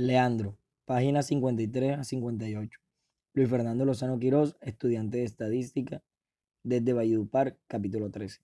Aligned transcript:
Leandro, 0.00 0.56
páginas 0.86 1.26
53 1.26 1.98
a 1.98 2.04
58. 2.04 2.80
Luis 3.34 3.50
Fernando 3.50 3.84
Lozano 3.84 4.18
Quirós, 4.18 4.56
estudiante 4.62 5.18
de 5.18 5.24
estadística, 5.24 6.02
desde 6.62 6.94
Valledupar, 6.94 7.58
capítulo 7.66 8.10
13. 8.10 8.40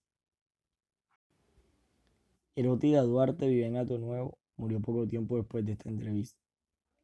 Erótida 2.56 3.00
Duarte 3.00 3.48
vive 3.48 3.64
en 3.64 3.78
Ato 3.78 3.96
Nuevo, 3.96 4.36
murió 4.58 4.82
poco 4.82 5.08
tiempo 5.08 5.38
después 5.38 5.64
de 5.64 5.72
esta 5.72 5.88
entrevista. 5.88 6.38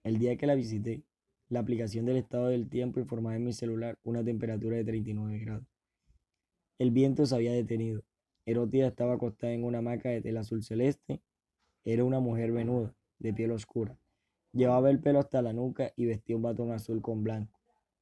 El 0.05 0.19
día 0.19 0.37
que 0.37 0.47
la 0.47 0.55
visité, 0.55 1.03
la 1.49 1.61
aplicación 1.61 2.05
del 2.05 2.19
estado 2.19 2.49
del 2.49 2.69
tiempo 2.69 3.01
informaba 3.01 3.35
en 3.35 3.45
mi 3.45 3.55
celular 3.55 3.99
una 4.05 4.23
temperatura 4.23 4.77
de 4.77 4.85
39 4.85 5.39
grados. 5.39 5.67
El 6.79 6.91
viento 6.91 7.25
se 7.25 7.35
había 7.35 7.53
detenido. 7.53 8.03
Erótida 8.45 8.89
estaba 8.89 9.15
acostada 9.15 9.55
en 9.55 9.65
una 9.65 9.79
hamaca 9.79 10.11
de 10.11 10.21
tela 10.21 10.41
azul 10.41 10.63
celeste. 10.63 11.23
Era 11.87 12.05
una 12.05 12.21
mujer 12.21 12.53
venuda, 12.53 12.95
de 13.19 13.33
piel 13.33 13.53
oscura. 13.53 13.97
Llevaba 14.53 14.91
el 14.91 15.01
pelo 15.01 15.19
hasta 15.19 15.41
la 15.41 15.53
nuca 15.53 15.93
y 15.97 16.05
vestía 16.05 16.37
un 16.37 16.43
batón 16.43 16.73
azul 16.73 17.01
con 17.01 17.25
blanco. 17.25 17.59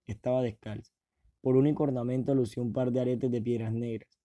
Estaba 0.06 0.43
descalza. 0.43 0.92
Por 1.41 1.56
único 1.56 1.84
ornamento 1.84 2.34
lució 2.34 2.62
un 2.62 2.73
par 2.73 2.91
de 2.91 3.01
aretes 3.01 3.30
de 3.30 3.41
piedras 3.41 3.73
negras. 3.73 4.19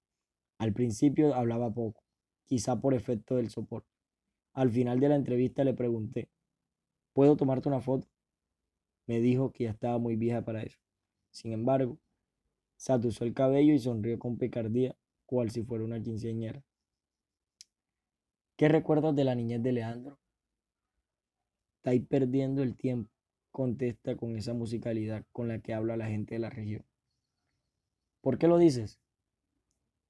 Al 0.58 0.74
principio 0.74 1.36
hablaba 1.36 1.74
poco, 1.74 2.02
quizá 2.46 2.82
por 2.82 2.94
efecto 2.94 3.36
del 3.36 3.50
soporte. 3.50 3.90
Al 4.54 4.72
final 4.72 5.00
de 5.00 5.10
la 5.10 5.16
entrevista 5.16 5.64
le 5.64 5.74
pregunté, 5.74 6.30
¿puedo 7.14 7.36
tomarte 7.36 7.70
una 7.70 7.82
foto? 7.82 8.08
Me 9.06 9.20
dijo 9.20 9.52
que 9.52 9.66
ya 9.66 9.72
estaba 9.72 10.00
muy 10.00 10.16
vieja 10.16 10.44
para 10.44 10.64
eso. 10.64 10.80
Sin 11.30 11.52
embargo, 11.52 12.00
se 12.76 12.92
atusó 12.94 13.24
el 13.24 13.34
cabello 13.34 13.74
y 13.74 13.80
sonrió 13.80 14.18
con 14.18 14.38
picardía, 14.38 14.96
cual 15.26 15.52
si 15.52 15.64
fuera 15.64 15.84
una 15.84 16.02
quinceañera. 16.02 16.64
¿Qué 18.56 18.68
recuerdas 18.70 19.16
de 19.16 19.26
la 19.26 19.36
niñez 19.36 19.62
de 19.62 19.74
Leandro? 19.74 20.18
Estáis 21.86 22.08
perdiendo 22.08 22.64
el 22.64 22.76
tiempo, 22.76 23.12
contesta 23.52 24.18
con 24.18 24.36
esa 24.36 24.56
musicalidad 24.56 25.24
con 25.32 25.48
la 25.48 25.60
que 25.60 25.72
habla 25.72 25.96
la 25.96 26.08
gente 26.08 26.34
de 26.34 26.40
la 26.40 26.50
región. 26.50 26.84
¿Por 28.22 28.40
qué 28.40 28.48
lo 28.48 28.58
dices? 28.58 29.00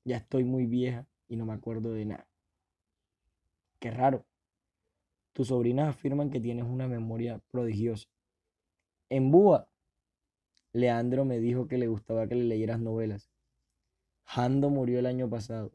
Ya 0.06 0.16
estoy 0.16 0.46
muy 0.46 0.68
vieja 0.68 1.06
y 1.28 1.36
no 1.36 1.46
me 1.46 1.52
acuerdo 1.52 1.92
de 1.92 2.06
nada. 2.06 2.30
Qué 3.80 3.92
raro. 3.92 4.26
Tus 5.34 5.50
sobrinas 5.50 5.90
afirman 5.90 6.30
que 6.30 6.40
tienes 6.40 6.64
una 6.64 6.88
memoria 6.88 7.42
prodigiosa. 7.52 8.08
En 9.10 9.30
Búa, 9.30 9.68
Leandro 10.72 11.26
me 11.26 11.40
dijo 11.40 11.68
que 11.68 11.78
le 11.78 11.88
gustaba 11.88 12.26
que 12.26 12.36
le 12.36 12.46
leyeras 12.46 12.80
novelas. 12.80 13.30
Jando 14.24 14.70
murió 14.70 15.00
el 15.00 15.08
año 15.08 15.30
pasado. 15.30 15.74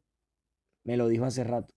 Me 0.82 0.96
lo 0.96 1.08
dijo 1.08 1.26
hace 1.26 1.44
rato. 1.44 1.74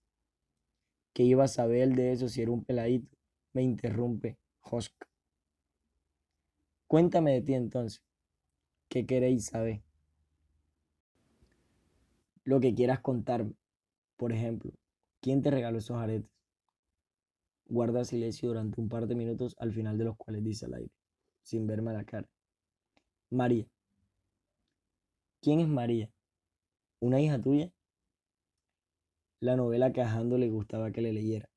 ¿Qué 1.12 1.24
iba 1.24 1.44
a 1.44 1.48
saber 1.48 1.94
de 1.94 2.12
eso 2.12 2.30
si 2.30 2.40
era 2.40 2.52
un 2.52 2.64
peladito? 2.64 3.13
Me 3.54 3.62
interrumpe 3.62 4.36
Joska. 4.60 5.06
Cuéntame 6.88 7.32
de 7.32 7.40
ti 7.40 7.54
entonces. 7.54 8.02
¿Qué 8.88 9.06
queréis 9.06 9.46
saber? 9.46 9.82
Lo 12.42 12.60
que 12.60 12.74
quieras 12.74 13.00
contarme. 13.00 13.54
Por 14.16 14.32
ejemplo, 14.32 14.72
¿quién 15.20 15.40
te 15.40 15.50
regaló 15.50 15.78
esos 15.78 15.96
aretes? 15.96 16.30
Guarda 17.66 18.04
silencio 18.04 18.48
durante 18.48 18.80
un 18.80 18.88
par 18.88 19.06
de 19.06 19.14
minutos 19.14 19.56
al 19.58 19.72
final 19.72 19.98
de 19.98 20.04
los 20.04 20.16
cuales 20.16 20.44
dice 20.44 20.66
al 20.66 20.74
aire, 20.74 20.92
sin 21.42 21.66
verme 21.66 21.92
a 21.92 21.94
la 21.94 22.04
cara. 22.04 22.28
María. 23.30 23.66
¿Quién 25.40 25.60
es 25.60 25.68
María? 25.68 26.10
¿Una 27.00 27.20
hija 27.20 27.40
tuya? 27.40 27.72
La 29.40 29.56
novela 29.56 29.92
que 29.92 30.02
a 30.02 30.22
le 30.22 30.48
gustaba 30.48 30.90
que 30.90 31.02
le 31.02 31.12
leyera. 31.12 31.48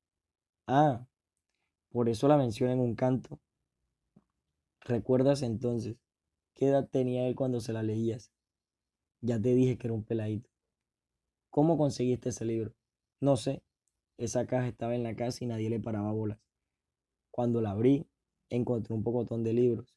Ah, 0.66 1.06
por 1.98 2.08
eso 2.08 2.28
la 2.28 2.36
menciona 2.36 2.72
en 2.74 2.78
un 2.78 2.94
canto. 2.94 3.40
¿Recuerdas 4.82 5.42
entonces 5.42 5.96
qué 6.54 6.66
edad 6.66 6.88
tenía 6.88 7.26
él 7.26 7.34
cuando 7.34 7.60
se 7.60 7.72
la 7.72 7.82
leías? 7.82 8.32
Ya 9.20 9.42
te 9.42 9.52
dije 9.52 9.76
que 9.76 9.88
era 9.88 9.94
un 9.94 10.04
peladito. 10.04 10.48
¿Cómo 11.50 11.76
conseguiste 11.76 12.28
ese 12.28 12.44
libro? 12.44 12.72
No 13.18 13.36
sé. 13.36 13.64
Esa 14.16 14.46
caja 14.46 14.68
estaba 14.68 14.94
en 14.94 15.02
la 15.02 15.16
casa 15.16 15.42
y 15.42 15.48
nadie 15.48 15.70
le 15.70 15.80
paraba 15.80 16.12
bolas. 16.12 16.38
Cuando 17.32 17.60
la 17.60 17.72
abrí, 17.72 18.06
encontré 18.48 18.94
un 18.94 19.02
pocotón 19.02 19.42
de 19.42 19.54
libros. 19.54 19.96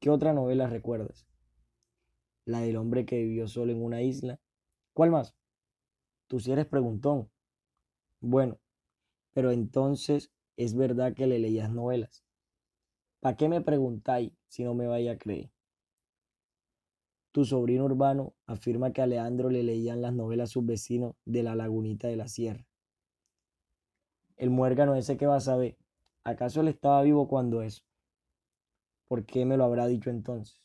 ¿Qué 0.00 0.10
otra 0.10 0.32
novela 0.32 0.66
recuerdas? 0.66 1.28
La 2.44 2.58
del 2.58 2.76
hombre 2.76 3.06
que 3.06 3.22
vivió 3.22 3.46
solo 3.46 3.70
en 3.70 3.84
una 3.84 4.02
isla. 4.02 4.40
¿Cuál 4.92 5.12
más? 5.12 5.36
Tú 6.26 6.40
si 6.40 6.50
eres 6.50 6.66
preguntón. 6.66 7.30
Bueno, 8.18 8.58
pero 9.32 9.52
entonces 9.52 10.32
es 10.56 10.74
verdad 10.74 11.14
que 11.14 11.26
le 11.26 11.38
leías 11.38 11.70
novelas. 11.70 12.24
¿Para 13.20 13.36
qué 13.36 13.48
me 13.48 13.60
preguntáis 13.60 14.32
si 14.48 14.64
no 14.64 14.74
me 14.74 14.86
vaya 14.86 15.12
a 15.12 15.18
creer? 15.18 15.50
Tu 17.32 17.44
sobrino 17.44 17.84
urbano 17.84 18.34
afirma 18.46 18.92
que 18.92 19.02
a 19.02 19.06
Leandro 19.06 19.50
le 19.50 19.62
leían 19.62 20.02
las 20.02 20.12
novelas 20.12 20.50
sus 20.50 20.64
vecinos 20.64 21.16
de 21.24 21.42
la 21.42 21.56
lagunita 21.56 22.06
de 22.06 22.16
la 22.16 22.28
sierra. 22.28 22.64
El 24.36 24.50
muérgano 24.50 24.94
ese 24.94 25.16
que 25.16 25.26
va 25.26 25.36
a 25.36 25.40
saber, 25.40 25.76
¿acaso 26.22 26.60
él 26.60 26.68
estaba 26.68 27.02
vivo 27.02 27.26
cuando 27.26 27.62
eso? 27.62 27.82
¿Por 29.08 29.24
qué 29.26 29.44
me 29.44 29.56
lo 29.56 29.64
habrá 29.64 29.86
dicho 29.86 30.10
entonces? 30.10 30.60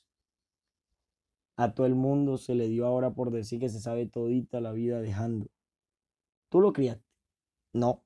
A 1.56 1.74
todo 1.74 1.88
el 1.88 1.96
mundo 1.96 2.38
se 2.38 2.56
le 2.56 2.68
dio 2.68 2.86
ahora 2.86 3.12
por 3.12 3.32
decir 3.32 3.60
que 3.60 3.70
se 3.70 3.80
sabe 3.80 4.06
todita 4.06 4.62
la 4.62 4.72
vida 4.72 5.02
dejando. 5.02 5.48
¿Tú 6.50 6.62
lo 6.62 6.72
criaste? 6.72 7.04
No. 7.74 8.04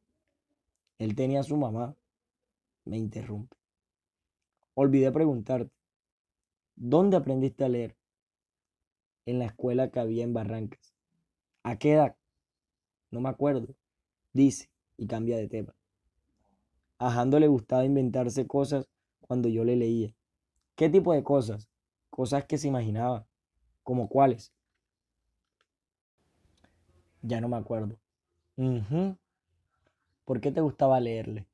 Él 0.97 1.15
tenía 1.15 1.41
a 1.41 1.43
su 1.43 1.57
mamá. 1.57 1.95
Me 2.85 2.97
interrumpe. 2.97 3.55
Olvidé 4.75 5.11
preguntarte. 5.11 5.71
¿Dónde 6.75 7.17
aprendiste 7.17 7.63
a 7.63 7.69
leer? 7.69 7.95
En 9.25 9.39
la 9.39 9.45
escuela 9.45 9.91
que 9.91 9.99
había 9.99 10.23
en 10.23 10.33
Barrancas. 10.33 10.93
¿A 11.63 11.77
qué 11.77 11.93
edad? 11.93 12.15
No 13.11 13.21
me 13.21 13.29
acuerdo. 13.29 13.67
Dice 14.33 14.69
y 14.97 15.07
cambia 15.07 15.37
de 15.37 15.47
tema. 15.47 15.75
A 16.97 17.25
le 17.25 17.47
gustaba 17.47 17.85
inventarse 17.85 18.47
cosas 18.47 18.87
cuando 19.21 19.49
yo 19.49 19.63
le 19.63 19.75
leía. 19.75 20.15
¿Qué 20.75 20.89
tipo 20.89 21.13
de 21.13 21.23
cosas? 21.23 21.69
Cosas 22.09 22.45
que 22.45 22.57
se 22.57 22.67
imaginaba. 22.67 23.27
¿Como 23.83 24.07
cuáles? 24.07 24.53
Ya 27.21 27.41
no 27.41 27.49
me 27.49 27.57
acuerdo. 27.57 27.97
¿Por 30.25 30.39
qué 30.39 30.51
te 30.51 30.61
gustaba 30.61 31.00
leerle? 31.00 31.47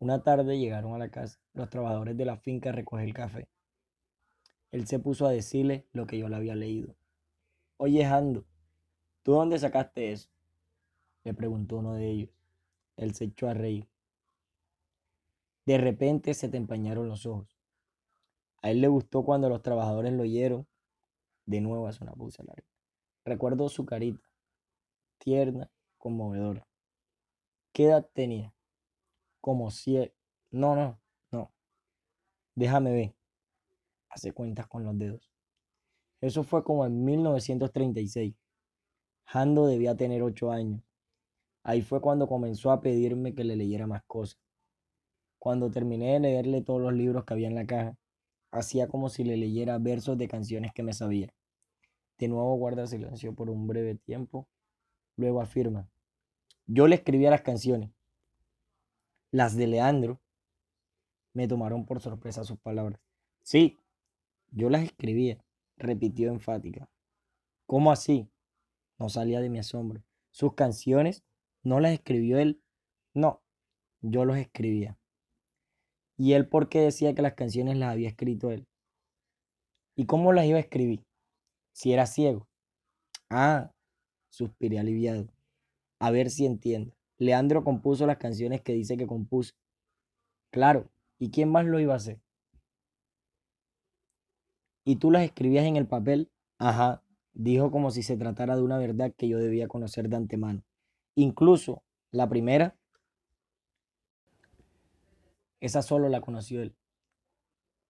Una 0.00 0.24
tarde 0.24 0.58
llegaron 0.58 0.94
a 0.94 0.98
la 0.98 1.10
casa 1.10 1.38
los 1.54 1.70
trabajadores 1.70 2.16
de 2.16 2.24
la 2.24 2.36
finca 2.36 2.70
a 2.70 2.72
recoger 2.72 3.06
el 3.06 3.14
café. 3.14 3.48
Él 4.72 4.86
se 4.88 4.98
puso 4.98 5.26
a 5.26 5.30
decirle 5.30 5.86
lo 5.92 6.06
que 6.06 6.18
yo 6.18 6.28
le 6.28 6.34
había 6.34 6.56
leído. 6.56 6.96
Oye, 7.76 8.04
Jando, 8.04 8.44
¿tú 9.22 9.32
dónde 9.32 9.58
sacaste 9.58 10.10
eso? 10.10 10.28
Le 11.22 11.34
preguntó 11.34 11.76
uno 11.76 11.94
de 11.94 12.10
ellos. 12.10 12.30
Él 12.96 13.14
se 13.14 13.26
echó 13.26 13.48
a 13.48 13.54
reír. 13.54 13.88
De 15.64 15.78
repente 15.78 16.34
se 16.34 16.48
te 16.48 16.56
empañaron 16.56 17.08
los 17.08 17.24
ojos. 17.26 17.56
A 18.62 18.70
él 18.70 18.80
le 18.80 18.88
gustó 18.88 19.24
cuando 19.24 19.48
los 19.48 19.62
trabajadores 19.62 20.12
lo 20.12 20.22
oyeron. 20.22 20.66
De 21.46 21.60
nuevo 21.60 21.86
hace 21.86 22.02
una 22.02 22.14
pausa 22.14 22.42
larga. 22.42 22.66
Recuerdo 23.24 23.68
su 23.68 23.86
carita, 23.86 24.28
tierna, 25.18 25.70
conmovedora. 26.02 26.66
¿Qué 27.72 27.84
edad 27.84 28.06
tenía? 28.12 28.52
Como 29.40 29.70
si... 29.70 29.96
No, 30.50 30.74
no, 30.74 31.00
no. 31.30 31.52
Déjame 32.56 32.92
ver. 32.92 33.14
Hace 34.08 34.32
cuentas 34.32 34.66
con 34.66 34.84
los 34.84 34.98
dedos. 34.98 35.30
Eso 36.20 36.42
fue 36.42 36.64
como 36.64 36.84
en 36.84 37.04
1936. 37.04 38.34
Jando 39.24 39.66
debía 39.66 39.96
tener 39.96 40.22
ocho 40.22 40.50
años. 40.50 40.82
Ahí 41.62 41.82
fue 41.82 42.00
cuando 42.00 42.26
comenzó 42.26 42.72
a 42.72 42.80
pedirme 42.80 43.34
que 43.34 43.44
le 43.44 43.54
leyera 43.54 43.86
más 43.86 44.02
cosas. 44.04 44.38
Cuando 45.38 45.70
terminé 45.70 46.14
de 46.14 46.20
leerle 46.20 46.62
todos 46.62 46.80
los 46.80 46.92
libros 46.92 47.24
que 47.24 47.34
había 47.34 47.48
en 47.48 47.54
la 47.54 47.66
caja, 47.66 47.96
hacía 48.50 48.88
como 48.88 49.08
si 49.08 49.22
le 49.22 49.36
leyera 49.36 49.78
versos 49.78 50.18
de 50.18 50.28
canciones 50.28 50.72
que 50.74 50.82
me 50.82 50.92
sabía. 50.92 51.32
De 52.18 52.28
nuevo 52.28 52.56
guarda 52.56 52.86
silencio 52.88 53.34
por 53.34 53.50
un 53.50 53.68
breve 53.68 53.94
tiempo. 53.94 54.48
Luego 55.16 55.40
afirma, 55.40 55.88
yo 56.66 56.86
le 56.86 56.96
escribía 56.96 57.30
las 57.30 57.42
canciones. 57.42 57.90
Las 59.30 59.56
de 59.56 59.66
Leandro 59.66 60.20
me 61.32 61.48
tomaron 61.48 61.86
por 61.86 62.00
sorpresa 62.00 62.44
sus 62.44 62.58
palabras. 62.58 63.00
Sí, 63.42 63.78
yo 64.50 64.68
las 64.70 64.82
escribía, 64.82 65.42
repitió 65.76 66.30
enfática. 66.30 66.90
¿Cómo 67.66 67.90
así? 67.90 68.28
No 68.98 69.08
salía 69.08 69.40
de 69.40 69.48
mi 69.48 69.58
asombro. 69.58 70.02
Sus 70.30 70.54
canciones 70.54 71.24
no 71.62 71.80
las 71.80 71.92
escribió 71.92 72.38
él. 72.38 72.62
No, 73.14 73.42
yo 74.00 74.24
los 74.24 74.36
escribía. 74.36 74.98
¿Y 76.16 76.34
él 76.34 76.48
por 76.48 76.68
qué 76.68 76.80
decía 76.80 77.14
que 77.14 77.22
las 77.22 77.34
canciones 77.34 77.76
las 77.76 77.90
había 77.92 78.08
escrito 78.08 78.50
él? 78.50 78.66
¿Y 79.96 80.06
cómo 80.06 80.32
las 80.32 80.46
iba 80.46 80.58
a 80.58 80.60
escribir? 80.60 81.04
Si 81.72 81.92
era 81.92 82.06
ciego. 82.06 82.48
Ah, 83.30 83.72
suspiré 84.28 84.78
aliviado. 84.78 85.26
A 86.02 86.10
ver 86.10 86.30
si 86.30 86.46
entiendo. 86.46 86.96
Leandro 87.16 87.62
compuso 87.62 88.08
las 88.08 88.16
canciones 88.16 88.60
que 88.60 88.72
dice 88.72 88.96
que 88.96 89.06
compuso. 89.06 89.54
Claro, 90.50 90.90
¿y 91.20 91.30
quién 91.30 91.48
más 91.48 91.64
lo 91.64 91.78
iba 91.78 91.92
a 91.92 91.98
hacer? 91.98 92.20
¿Y 94.84 94.96
tú 94.96 95.12
las 95.12 95.22
escribías 95.22 95.64
en 95.64 95.76
el 95.76 95.86
papel? 95.86 96.28
Ajá, 96.58 97.04
dijo 97.34 97.70
como 97.70 97.92
si 97.92 98.02
se 98.02 98.16
tratara 98.16 98.56
de 98.56 98.62
una 98.62 98.78
verdad 98.78 99.14
que 99.16 99.28
yo 99.28 99.38
debía 99.38 99.68
conocer 99.68 100.08
de 100.08 100.16
antemano. 100.16 100.64
Incluso 101.14 101.84
la 102.10 102.28
primera, 102.28 102.76
esa 105.60 105.82
solo 105.82 106.08
la 106.08 106.20
conoció 106.20 106.62
él. 106.62 106.74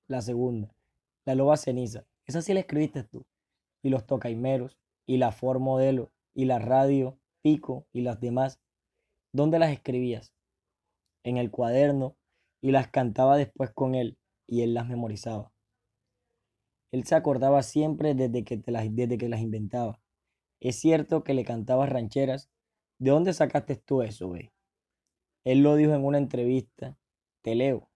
La 0.06 0.20
segunda, 0.20 0.76
la 1.25 1.35
loba 1.35 1.56
ceniza, 1.56 2.05
esa 2.26 2.43
sí 2.43 2.53
la 2.53 2.61
escribiste 2.61 3.05
tú. 3.05 3.25
Y 3.82 3.88
los 3.88 4.05
tocaimeros, 4.05 4.76
y 5.06 5.17
la 5.17 5.32
Ford 5.32 5.61
Modelo, 5.61 6.12
y 6.35 6.44
la 6.44 6.59
radio 6.59 7.19
Pico, 7.43 7.87
y 7.93 8.03
las 8.03 8.21
demás. 8.21 8.61
¿Dónde 9.33 9.59
las 9.59 9.73
escribías? 9.73 10.33
En 11.25 11.37
el 11.37 11.50
cuaderno, 11.50 12.17
y 12.62 12.71
las 12.71 12.89
cantaba 12.89 13.37
después 13.37 13.71
con 13.71 13.94
él, 13.94 14.19
y 14.47 14.62
él 14.62 14.75
las 14.75 14.89
memorizaba. 14.89 15.53
Él 16.93 17.05
se 17.05 17.15
acordaba 17.15 17.62
siempre 17.62 18.15
desde 18.15 18.44
que, 18.44 18.59
te 18.59 18.71
las, 18.71 18.94
desde 18.94 19.19
que 19.19 19.29
las 19.29 19.41
inventaba. 19.41 19.99
Es 20.61 20.79
cierto 20.79 21.25
que 21.25 21.35
le 21.35 21.44
cantabas 21.44 21.89
rancheras. 21.89 22.50
¿De 23.00 23.11
dónde 23.11 23.33
sacaste 23.33 23.77
tú 23.77 24.03
eso, 24.03 24.29
güey? 24.29 24.53
Él 25.45 25.62
lo 25.62 25.75
dijo 25.75 25.95
en 25.95 26.05
una 26.05 26.19
entrevista. 26.19 26.97
Te 27.43 27.55
leo. 27.55 27.91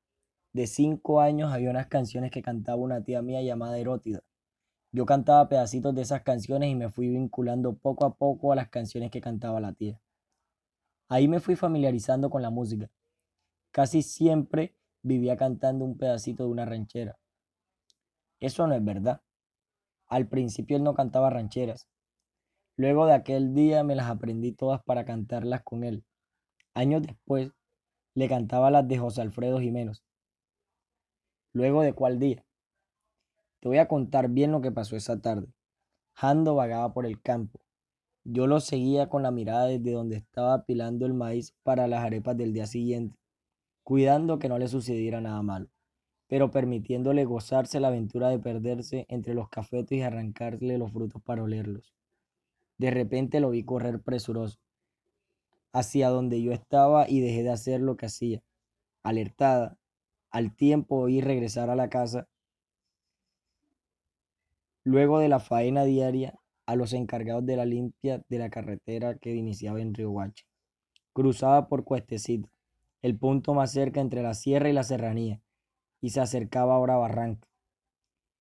De 0.52 0.66
cinco 0.66 1.20
años 1.20 1.52
había 1.52 1.70
unas 1.70 1.86
canciones 1.86 2.30
que 2.30 2.42
cantaba 2.42 2.78
una 2.78 3.04
tía 3.04 3.22
mía 3.22 3.42
llamada 3.42 3.78
Erótida. 3.78 4.24
Yo 4.92 5.04
cantaba 5.04 5.48
pedacitos 5.48 5.94
de 5.94 6.02
esas 6.02 6.22
canciones 6.22 6.70
y 6.70 6.74
me 6.74 6.90
fui 6.90 7.08
vinculando 7.08 7.76
poco 7.76 8.04
a 8.04 8.14
poco 8.14 8.52
a 8.52 8.56
las 8.56 8.68
canciones 8.68 9.10
que 9.10 9.20
cantaba 9.20 9.60
la 9.60 9.72
tía. 9.72 10.00
Ahí 11.08 11.28
me 11.28 11.40
fui 11.40 11.56
familiarizando 11.56 12.30
con 12.30 12.42
la 12.42 12.50
música. 12.50 12.90
Casi 13.70 14.02
siempre 14.02 14.74
vivía 15.02 15.36
cantando 15.36 15.84
un 15.84 15.98
pedacito 15.98 16.44
de 16.44 16.50
una 16.50 16.64
ranchera. 16.64 17.18
Eso 18.40 18.66
no 18.66 18.74
es 18.74 18.84
verdad. 18.84 19.20
Al 20.08 20.28
principio 20.28 20.76
él 20.76 20.84
no 20.84 20.94
cantaba 20.94 21.30
rancheras. 21.30 21.88
Luego 22.76 23.06
de 23.06 23.14
aquel 23.14 23.54
día 23.54 23.84
me 23.84 23.96
las 23.96 24.08
aprendí 24.08 24.52
todas 24.52 24.82
para 24.82 25.04
cantarlas 25.04 25.62
con 25.62 25.84
él. 25.84 26.04
Años 26.74 27.02
después 27.02 27.52
le 28.14 28.28
cantaba 28.28 28.70
las 28.70 28.88
de 28.88 28.98
José 28.98 29.20
Alfredo 29.20 29.60
Jiménez. 29.60 30.02
Luego 31.52 31.82
de 31.82 31.92
cuál 31.92 32.18
día. 32.18 32.45
Te 33.60 33.68
voy 33.68 33.78
a 33.78 33.88
contar 33.88 34.28
bien 34.28 34.52
lo 34.52 34.60
que 34.60 34.72
pasó 34.72 34.96
esa 34.96 35.20
tarde. 35.20 35.48
Jando 36.12 36.54
vagaba 36.54 36.92
por 36.92 37.06
el 37.06 37.20
campo. 37.20 37.60
Yo 38.24 38.46
lo 38.46 38.60
seguía 38.60 39.08
con 39.08 39.22
la 39.22 39.30
mirada 39.30 39.66
desde 39.66 39.92
donde 39.92 40.16
estaba 40.16 40.54
apilando 40.54 41.06
el 41.06 41.14
maíz 41.14 41.54
para 41.62 41.86
las 41.86 42.04
arepas 42.04 42.36
del 42.36 42.52
día 42.52 42.66
siguiente, 42.66 43.18
cuidando 43.82 44.38
que 44.38 44.48
no 44.48 44.58
le 44.58 44.68
sucediera 44.68 45.20
nada 45.20 45.42
malo 45.42 45.68
pero 46.28 46.50
permitiéndole 46.50 47.24
gozarse 47.24 47.80
la 47.80 47.88
aventura 47.88 48.28
de 48.28 48.38
perderse 48.38 49.06
entre 49.08 49.34
los 49.34 49.48
cafetos 49.48 49.92
y 49.92 50.02
arrancarle 50.02 50.78
los 50.78 50.92
frutos 50.92 51.22
para 51.22 51.42
olerlos. 51.42 51.94
De 52.78 52.90
repente 52.90 53.40
lo 53.40 53.50
vi 53.50 53.64
correr 53.64 54.00
presuroso 54.00 54.58
hacia 55.72 56.08
donde 56.08 56.42
yo 56.42 56.52
estaba 56.52 57.08
y 57.08 57.20
dejé 57.20 57.42
de 57.42 57.50
hacer 57.50 57.80
lo 57.80 57.96
que 57.96 58.06
hacía. 58.06 58.42
Alertada, 59.02 59.78
al 60.30 60.54
tiempo 60.56 60.96
oí 60.96 61.20
regresar 61.20 61.70
a 61.70 61.76
la 61.76 61.90
casa. 61.90 62.28
Luego 64.86 65.18
de 65.18 65.28
la 65.28 65.40
faena 65.40 65.82
diaria, 65.82 66.38
a 66.64 66.76
los 66.76 66.92
encargados 66.92 67.44
de 67.44 67.56
la 67.56 67.64
limpia 67.64 68.22
de 68.28 68.38
la 68.38 68.50
carretera 68.50 69.18
que 69.18 69.34
iniciaba 69.34 69.80
en 69.80 69.92
Río 69.92 70.10
Guache. 70.10 70.46
Cruzaba 71.12 71.66
por 71.66 71.82
Cuestecito, 71.82 72.48
el 73.02 73.18
punto 73.18 73.52
más 73.52 73.72
cerca 73.72 74.00
entre 74.00 74.22
la 74.22 74.32
sierra 74.34 74.68
y 74.68 74.72
la 74.72 74.84
serranía, 74.84 75.42
y 76.00 76.10
se 76.10 76.20
acercaba 76.20 76.76
ahora 76.76 76.94
a 76.94 76.98
Barranca. 76.98 77.48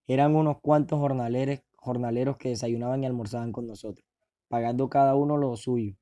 Eran 0.06 0.36
unos 0.36 0.62
cuantos 0.62 1.00
jornaleros, 1.00 1.64
jornaleros 1.78 2.38
que 2.38 2.50
desayunaban 2.50 3.02
y 3.02 3.08
almorzaban 3.08 3.52
con 3.52 3.66
nosotros, 3.66 4.06
pagando 4.48 4.88
cada 4.88 5.16
uno 5.16 5.38
lo 5.38 5.56
suyo, 5.56 5.96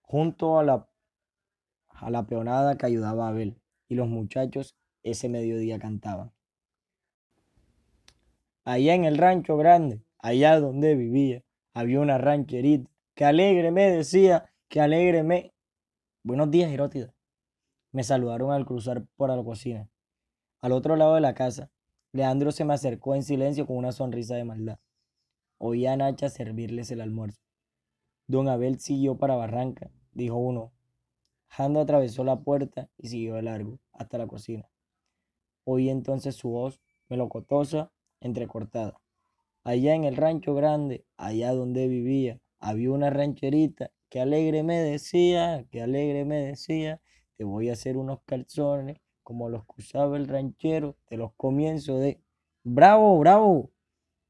junto 0.00 0.58
a 0.58 0.64
la, 0.64 0.88
a 1.88 2.10
la 2.10 2.26
peonada 2.26 2.76
que 2.76 2.86
ayudaba 2.86 3.26
a 3.26 3.28
Abel, 3.28 3.62
y 3.88 3.94
los 3.94 4.08
muchachos 4.08 4.74
ese 5.04 5.28
mediodía 5.28 5.78
cantaban. 5.78 6.32
Allá 8.64 8.94
en 8.94 9.04
el 9.04 9.18
rancho 9.18 9.56
grande, 9.56 10.04
allá 10.20 10.60
donde 10.60 10.94
vivía, 10.94 11.42
había 11.74 11.98
una 11.98 12.18
rancherita 12.18 12.88
que 13.14 13.24
alegre 13.24 13.72
me 13.72 13.90
decía, 13.90 14.54
que 14.68 14.80
alegre 14.80 15.24
me. 15.24 15.52
Buenos 16.22 16.48
días, 16.48 16.70
Herótida. 16.70 17.12
Me 17.90 18.04
saludaron 18.04 18.52
al 18.52 18.64
cruzar 18.64 19.04
por 19.16 19.30
la 19.30 19.42
cocina. 19.42 19.90
Al 20.60 20.70
otro 20.70 20.94
lado 20.94 21.16
de 21.16 21.20
la 21.20 21.34
casa, 21.34 21.72
Leandro 22.12 22.52
se 22.52 22.64
me 22.64 22.74
acercó 22.74 23.16
en 23.16 23.24
silencio 23.24 23.66
con 23.66 23.76
una 23.76 23.90
sonrisa 23.90 24.36
de 24.36 24.44
maldad. 24.44 24.78
Oí 25.58 25.84
a 25.86 25.96
Nacha 25.96 26.28
servirles 26.28 26.92
el 26.92 27.00
almuerzo. 27.00 27.42
Don 28.28 28.48
Abel 28.48 28.78
siguió 28.78 29.18
para 29.18 29.34
Barranca, 29.34 29.90
dijo 30.12 30.36
uno. 30.36 30.72
Jando 31.48 31.80
atravesó 31.80 32.22
la 32.22 32.40
puerta 32.40 32.88
y 32.96 33.08
siguió 33.08 33.34
de 33.34 33.42
largo, 33.42 33.80
hasta 33.92 34.18
la 34.18 34.28
cocina. 34.28 34.70
Oí 35.64 35.90
entonces 35.90 36.36
su 36.36 36.50
voz, 36.50 36.80
melocotosa, 37.08 37.91
entrecortada. 38.22 38.98
Allá 39.64 39.94
en 39.94 40.04
el 40.04 40.16
rancho 40.16 40.54
grande, 40.54 41.04
allá 41.16 41.52
donde 41.52 41.88
vivía, 41.88 42.40
había 42.58 42.90
una 42.90 43.10
rancherita 43.10 43.90
que 44.08 44.20
alegre 44.20 44.62
me 44.62 44.78
decía, 44.78 45.66
que 45.70 45.82
alegre 45.82 46.24
me 46.24 46.36
decía, 46.36 47.00
te 47.36 47.44
voy 47.44 47.70
a 47.70 47.74
hacer 47.74 47.96
unos 47.96 48.20
calzones 48.24 48.98
como 49.22 49.48
los 49.48 49.64
que 49.64 49.82
usaba 49.82 50.16
el 50.16 50.28
ranchero 50.28 50.96
de 51.08 51.16
los 51.16 51.32
comienzos 51.34 52.00
de 52.00 52.20
¡Bravo, 52.64 53.18
bravo! 53.18 53.72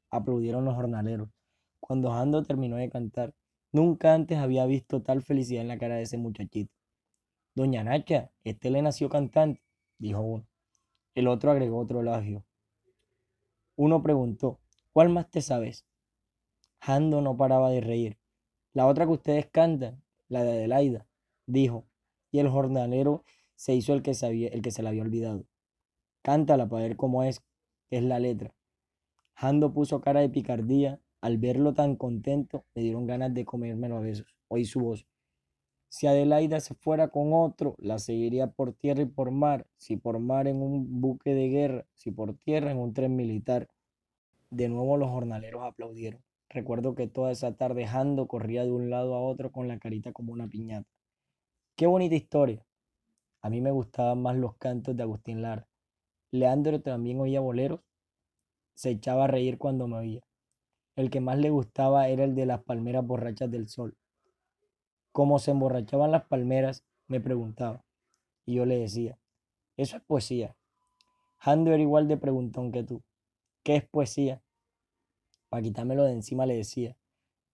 aplaudieron 0.09 0.65
los 0.65 0.75
jornaleros. 0.75 1.29
Cuando 1.79 2.11
Jando 2.11 2.43
terminó 2.43 2.77
de 2.77 2.89
cantar, 2.89 3.33
nunca 3.71 4.13
antes 4.13 4.37
había 4.37 4.65
visto 4.65 5.01
tal 5.01 5.21
felicidad 5.21 5.61
en 5.61 5.67
la 5.67 5.77
cara 5.77 5.95
de 5.95 6.03
ese 6.03 6.17
muchachito. 6.17 6.73
Doña 7.55 7.83
Nacha, 7.83 8.31
este 8.43 8.71
le 8.71 8.81
nació 8.81 9.09
cantante, 9.09 9.61
dijo 9.99 10.21
uno. 10.21 10.47
El 11.13 11.27
otro 11.27 11.51
agregó 11.51 11.79
otro 11.79 12.01
elogio. 12.01 12.43
Uno 13.75 14.03
preguntó, 14.03 14.59
¿cuál 14.91 15.09
más 15.09 15.29
te 15.29 15.41
sabes? 15.41 15.85
Jando 16.79 17.21
no 17.21 17.37
paraba 17.37 17.69
de 17.71 17.81
reír. 17.81 18.17
La 18.73 18.87
otra 18.87 19.05
que 19.05 19.13
ustedes 19.13 19.47
cantan, 19.47 20.03
la 20.27 20.43
de 20.43 20.51
Adelaida, 20.51 21.07
dijo, 21.47 21.85
y 22.31 22.39
el 22.39 22.49
jornalero 22.49 23.23
se 23.55 23.73
hizo 23.73 23.93
el 23.93 24.01
que, 24.01 24.13
sabía, 24.13 24.49
el 24.49 24.61
que 24.61 24.71
se 24.71 24.83
la 24.83 24.89
había 24.89 25.03
olvidado. 25.03 25.45
Cántala 26.21 26.67
para 26.67 26.83
ver 26.83 26.97
cómo 26.97 27.23
es, 27.23 27.43
es 27.89 28.03
la 28.03 28.19
letra. 28.19 28.53
Jando 29.35 29.73
puso 29.73 30.01
cara 30.01 30.21
de 30.21 30.29
picardía. 30.29 30.99
Al 31.21 31.37
verlo 31.37 31.73
tan 31.73 31.95
contento, 31.95 32.65
me 32.75 32.81
dieron 32.81 33.07
ganas 33.07 33.33
de 33.33 33.45
comérmelo 33.45 33.97
a 33.97 34.01
besos. 34.01 34.35
Oí 34.49 34.65
su 34.65 34.81
voz. 34.81 35.07
Si 35.93 36.07
Adelaida 36.07 36.59
se 36.59 36.73
fuera 36.73 37.09
con 37.09 37.33
otro, 37.33 37.75
la 37.77 37.99
seguiría 37.99 38.47
por 38.47 38.73
tierra 38.73 39.03
y 39.03 39.05
por 39.05 39.29
mar. 39.29 39.67
Si 39.77 39.95
por 39.95 40.17
mar 40.17 40.47
en 40.47 40.59
un 40.59 41.01
buque 41.01 41.35
de 41.35 41.49
guerra, 41.49 41.85
si 41.93 42.09
por 42.09 42.33
tierra 42.35 42.71
en 42.71 42.79
un 42.79 42.95
tren 42.95 43.15
militar. 43.15 43.69
De 44.49 44.69
nuevo 44.69 44.97
los 44.97 45.11
jornaleros 45.11 45.61
aplaudieron. 45.61 46.23
Recuerdo 46.49 46.95
que 46.95 47.05
toda 47.05 47.31
esa 47.31 47.55
tarde 47.57 47.85
Jando 47.85 48.27
corría 48.27 48.63
de 48.63 48.71
un 48.71 48.89
lado 48.89 49.13
a 49.13 49.21
otro 49.21 49.51
con 49.51 49.67
la 49.67 49.77
carita 49.77 50.13
como 50.13 50.33
una 50.33 50.47
piñata. 50.47 50.89
Qué 51.75 51.85
bonita 51.85 52.15
historia. 52.15 52.65
A 53.41 53.51
mí 53.51 53.61
me 53.61 53.69
gustaban 53.69 54.19
más 54.19 54.35
los 54.35 54.55
cantos 54.55 54.97
de 54.97 55.03
Agustín 55.03 55.43
Lara. 55.43 55.67
Leandro 56.31 56.81
también 56.81 57.19
oía 57.19 57.39
boleros. 57.39 57.81
Se 58.73 58.89
echaba 58.89 59.25
a 59.25 59.27
reír 59.27 59.59
cuando 59.59 59.87
me 59.87 59.97
oía. 59.97 60.21
El 60.95 61.11
que 61.11 61.21
más 61.21 61.37
le 61.37 61.51
gustaba 61.51 62.07
era 62.07 62.23
el 62.23 62.33
de 62.33 62.47
las 62.47 62.63
palmeras 62.63 63.05
borrachas 63.05 63.51
del 63.51 63.69
sol. 63.69 63.95
Como 65.13 65.37
se 65.37 65.51
emborrachaban 65.51 66.11
las 66.11 66.25
palmeras, 66.25 66.83
me 67.07 67.21
preguntaba. 67.21 67.85
Y 68.47 68.55
yo 68.55 68.65
le 68.65 68.79
decía, 68.79 69.19
eso 69.77 69.95
es 69.95 70.03
poesía. 70.03 70.57
Jando 71.37 71.71
era 71.71 71.83
igual 71.83 72.07
de 72.07 72.17
preguntón 72.17 72.71
que 72.71 72.83
tú. 72.83 73.03
¿Qué 73.61 73.75
es 73.75 73.85
poesía? 73.87 74.41
Para 75.49 75.61
quitármelo 75.61 76.03
de 76.03 76.13
encima 76.13 76.47
le 76.47 76.55
decía, 76.55 76.97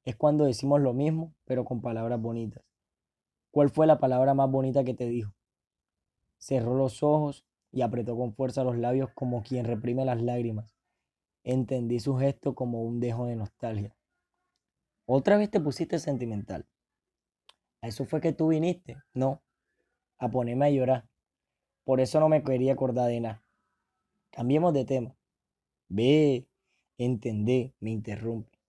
es 0.06 0.16
cuando 0.16 0.46
decimos 0.46 0.80
lo 0.80 0.94
mismo, 0.94 1.36
pero 1.44 1.66
con 1.66 1.82
palabras 1.82 2.22
bonitas. 2.22 2.64
¿Cuál 3.52 3.70
fue 3.70 3.88
la 3.88 4.00
palabra 4.00 4.34
más 4.34 4.50
bonita 4.50 4.86
que 4.86 4.94
te 4.94 5.08
dijo? 5.08 5.34
Cerró 6.38 6.76
los 6.76 7.04
ojos 7.04 7.46
y 7.74 7.82
apretó 7.82 8.16
con 8.16 8.34
fuerza 8.34 8.64
los 8.64 8.78
labios 8.78 9.10
como 9.14 9.44
quien 9.44 9.66
reprime 9.66 10.06
las 10.06 10.22
lágrimas. 10.22 10.78
Entendí 11.44 12.00
su 12.00 12.16
gesto 12.16 12.56
como 12.56 12.84
un 12.84 13.02
dejo 13.02 13.26
de 13.26 13.36
nostalgia. 13.36 13.98
Otra 15.06 15.36
vez 15.36 15.52
te 15.52 15.60
pusiste 15.60 16.00
sentimental. 16.00 16.66
¿A 17.82 17.88
eso 17.88 18.06
fue 18.06 18.22
que 18.22 18.34
tú 18.34 18.50
viniste? 18.50 18.98
No, 19.14 19.42
a 20.18 20.30
ponerme 20.30 20.66
a 20.66 20.70
llorar. 20.70 21.08
Por 21.86 22.02
eso 22.02 22.20
no 22.20 22.30
me 22.30 22.44
quería 22.44 22.74
acordar 22.74 23.08
de 23.08 23.22
nada. 23.22 23.44
Cambiemos 24.32 24.74
de 24.74 24.86
tema. 24.86 25.16
Ve, 25.88 26.48
entendé, 26.98 27.74
me 27.80 27.92
interrumpe. 27.92 28.60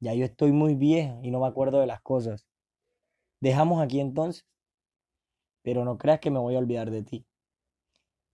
Ya 0.00 0.14
yo 0.14 0.24
estoy 0.24 0.52
muy 0.52 0.74
vieja 0.74 1.18
y 1.22 1.30
no 1.30 1.40
me 1.40 1.46
acuerdo 1.46 1.80
de 1.80 1.86
las 1.86 2.00
cosas. 2.02 2.46
Dejamos 3.40 3.82
aquí 3.82 4.00
entonces. 4.00 4.46
Pero 5.62 5.84
no 5.84 5.98
creas 5.98 6.20
que 6.20 6.30
me 6.30 6.38
voy 6.38 6.54
a 6.54 6.58
olvidar 6.58 6.90
de 6.90 7.02
ti. 7.02 7.26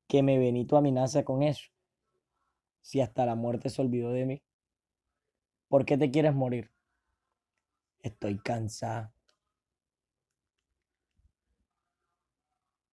Que 0.09 0.23
me 0.23 0.39
Benito 0.39 0.77
amenaza 0.77 1.25
con 1.25 1.43
eso. 1.43 1.71
Si 2.83 3.01
hasta 3.01 3.25
la 3.25 3.37
muerte 3.37 3.71
se 3.71 3.81
olvidó 3.81 4.11
de 4.11 4.27
mí. 4.27 4.43
¿Por 5.69 5.87
qué 5.87 5.97
te 5.97 6.11
quieres 6.11 6.35
morir? 6.35 6.71
Estoy 8.03 8.39
cansada. 8.41 9.12